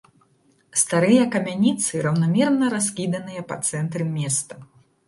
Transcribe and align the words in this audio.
Старыя 0.83 1.27
камяніцы 1.35 1.93
раўнамерна 2.09 2.73
раскіданыя 2.77 3.41
па 3.53 3.63
цэнтры 3.71 4.11
места. 4.19 4.55